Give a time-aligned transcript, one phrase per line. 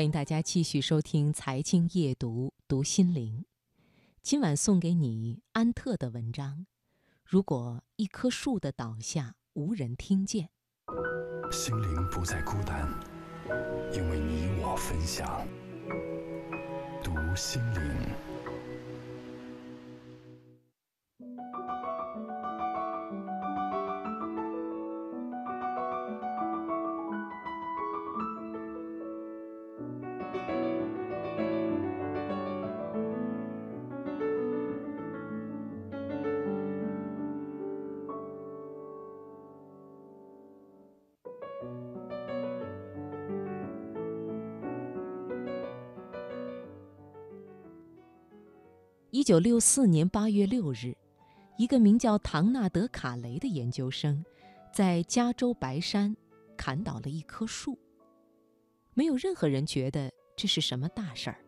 [0.00, 3.44] 欢迎大家继续收听《财经夜读》，读心灵。
[4.22, 6.64] 今晚送给你安特的文章：
[7.22, 10.48] 如果一棵树的倒下无人听见，
[11.52, 12.88] 心灵不再孤单，
[13.92, 15.46] 因为你我分享。
[17.04, 17.92] 读心灵。
[49.12, 50.96] 一九六四年八月六日，
[51.58, 54.24] 一个名叫唐纳德·卡雷的研究生，
[54.72, 56.16] 在加州白山
[56.56, 57.76] 砍倒了一棵树。
[58.94, 61.38] 没有任何人觉得这是什么大事儿。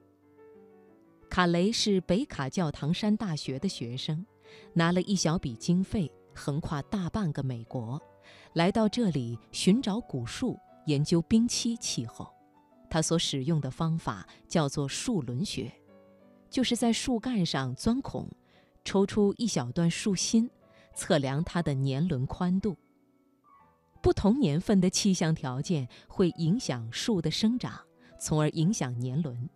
[1.31, 4.27] 卡雷是北卡教堂山大学的学生，
[4.73, 8.03] 拿了一小笔经费，横跨大半个美国，
[8.55, 12.29] 来到这里寻找古树，研究冰期气候。
[12.91, 15.73] 他所使用的方法叫做树轮学。
[16.53, 18.29] 就是在树干上钻孔，
[18.85, 20.51] 抽出一小段树心，
[20.95, 22.77] 测量它的年轮宽度。
[24.03, 27.81] 不同年份的气象条件会影响树的生长，
[28.21, 29.49] 从而影响年轮。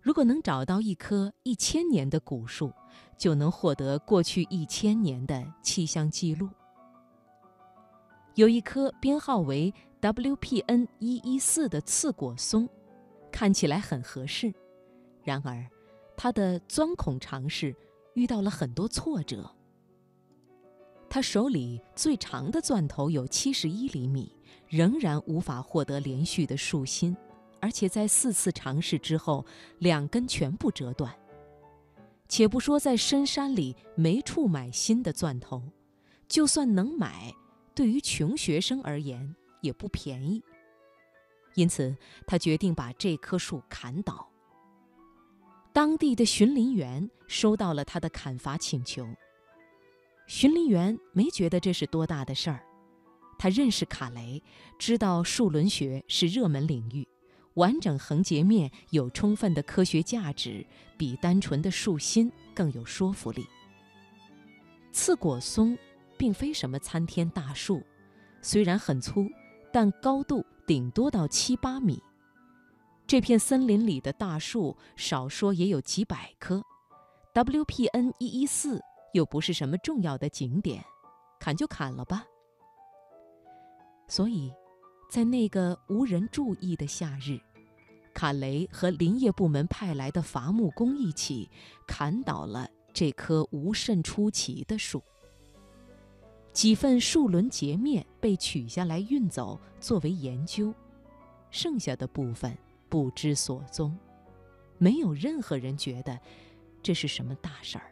[0.00, 2.72] 如果能找到一棵一千年的古树，
[3.16, 6.48] 就能获得过去一千年的气象记录。
[8.34, 12.68] 有一棵编号为 WPN 一一四的刺果松，
[13.30, 14.52] 看起来很合适，
[15.22, 15.64] 然而。
[16.16, 17.74] 他的钻孔尝试
[18.14, 19.50] 遇到了很多挫折。
[21.08, 24.34] 他手里最长的钻头有七十一厘米，
[24.68, 27.14] 仍然无法获得连续的树心，
[27.60, 29.44] 而且在四次尝试之后，
[29.78, 31.14] 两根全部折断。
[32.28, 35.62] 且不说在深山里没处买新的钻头，
[36.26, 37.34] 就算能买，
[37.74, 40.42] 对于穷学生而言也不便宜。
[41.54, 41.94] 因此，
[42.26, 44.31] 他决定把这棵树砍倒。
[45.72, 49.08] 当地的巡林员收到了他的砍伐请求。
[50.26, 52.62] 巡林员没觉得这是多大的事儿，
[53.38, 54.42] 他认识卡雷，
[54.78, 57.08] 知道树轮学是热门领域，
[57.54, 60.64] 完整横截面有充分的科学价值，
[60.98, 63.46] 比单纯的树心更有说服力。
[64.92, 65.76] 刺果松
[66.18, 67.82] 并非什么参天大树，
[68.42, 69.26] 虽然很粗，
[69.72, 71.98] 但高度顶多到七八米。
[73.12, 76.64] 这片森林里的大树，少说也有几百棵。
[77.34, 78.80] WPN 一一四
[79.12, 80.82] 又不是什么重要的景点，
[81.38, 82.24] 砍就砍了吧。
[84.08, 84.50] 所以，
[85.10, 87.38] 在那个无人注意的夏日，
[88.14, 91.50] 卡雷和林业部门派来的伐木工一起
[91.86, 95.02] 砍倒了这棵无甚出奇的树。
[96.54, 100.72] 几份树轮截面被取下来运走作为研究，
[101.50, 102.56] 剩下的部分。
[102.92, 103.96] 不知所踪，
[104.76, 106.20] 没有任何人觉得
[106.82, 107.90] 这是什么大事儿。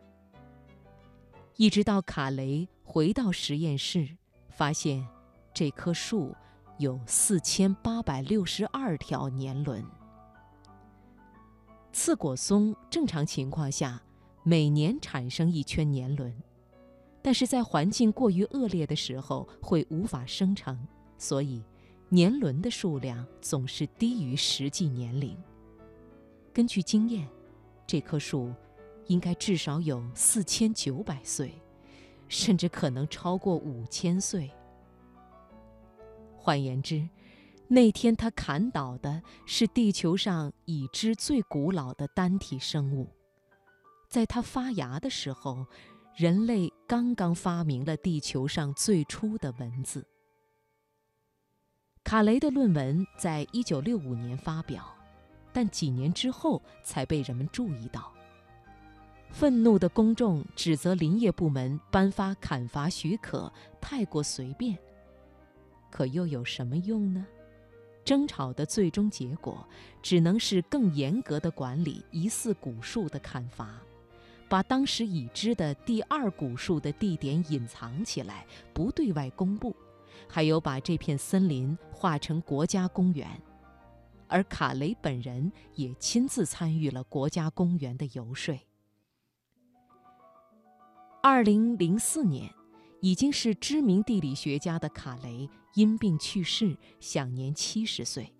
[1.56, 4.06] 一直到卡雷回到实验室，
[4.50, 5.08] 发现
[5.54, 6.36] 这棵树
[6.76, 9.82] 有四千八百六十二条年轮。
[11.94, 14.02] 刺果松正常情况下
[14.42, 16.30] 每年产生一圈年轮，
[17.22, 21.64] 但是在环境过于恶劣的时候会无法生成，所以。
[22.12, 25.38] 年轮的数量总是低于实际年龄。
[26.52, 27.28] 根据经验，
[27.86, 28.52] 这棵树
[29.06, 31.54] 应该至少有四千九百岁，
[32.26, 34.50] 甚至可能超过五千岁。
[36.36, 37.08] 换言之，
[37.68, 43.06] 那天他砍倒的是地球上已知最古老的单体生物。
[44.08, 45.64] 在它发芽的时候，
[46.16, 50.04] 人类刚刚发明了地球上最初的文字。
[52.10, 54.84] 卡雷的论文在一九六五年发表，
[55.52, 58.12] 但几年之后才被人们注意到。
[59.28, 64.76] 愤怒的公众指责林业部门颁发砍伐许可太过随便，
[65.88, 67.24] 可又有什么用呢？
[68.04, 69.64] 争吵的最终结果
[70.02, 73.80] 只能是更严格的管理疑似古树的砍伐，
[74.48, 79.72] 把当时已知的第二古树的地点隐藏起来，不对外公布。
[80.30, 83.28] 还有把这片森林划成国家公园，
[84.28, 88.56] 而卡雷本人也亲自参与了国家公园的游说。
[91.20, 92.48] 二零零四年，
[93.00, 98.32] 已经是知名地理学家的卡雷因病去世，享年七十岁。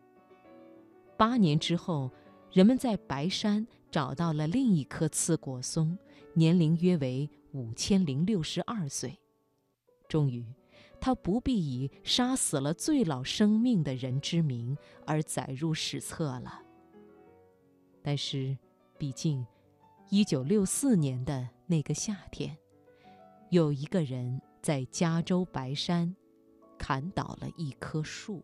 [1.17, 2.11] 八年之后，
[2.53, 5.99] 人们在白山找到了另一棵刺果松，
[6.35, 9.19] 年龄约为五千零六十二岁。
[10.09, 10.47] 终于，
[11.01, 14.77] 他不必以杀死了最老生命的人之名
[15.07, 16.63] 而载入史册了。
[18.03, 18.57] 但是，
[18.99, 19.47] 毕竟，
[20.11, 22.57] 一九六四年的那个夏天，
[23.51, 26.15] 有一个人在加州白山
[26.79, 28.43] 砍倒了一棵树。